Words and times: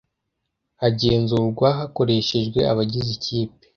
hagenzurwa 0.81 1.67
hakoreshejwe 1.79 2.59
abagize 2.71 3.09
ikipe 3.17 3.61